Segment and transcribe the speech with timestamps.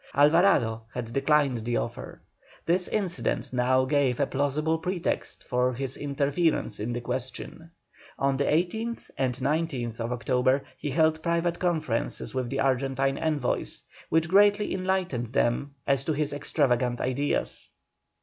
[0.15, 2.19] Alvarado had declined the offer.
[2.65, 7.69] This incident now gave a plausible pretext for his interference in the question.
[8.17, 14.27] On the 18th and 19th October he held private conferences with the Argentine envoys, which
[14.27, 17.69] greatly enlightened them as to his extravagant ideas.